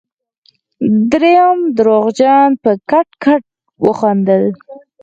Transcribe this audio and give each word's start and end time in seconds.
دريم 1.11 1.59
درواغجن 1.77 2.49
په 2.63 2.71
کټ 2.89 3.07
کټ 3.23 3.43
وخندل. 3.85 4.43